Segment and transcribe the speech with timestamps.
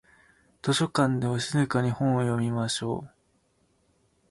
[0.63, 3.11] 図書館では静かに本を読みましょう。